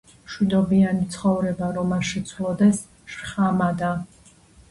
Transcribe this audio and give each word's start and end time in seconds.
მშვიდობიანი 0.27 1.03
ცხოვრება 1.15 1.67
რომ 1.75 1.93
არ 1.99 2.07
შეცვლოდეს 2.13 2.81
შხამადა 3.17 3.93